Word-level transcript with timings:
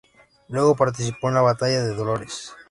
Luego 0.47 0.75
participó 0.75 1.27
en 1.29 1.35
la 1.35 1.41
Batalla 1.41 1.83
de 1.83 1.93
Dolores. 1.93 2.53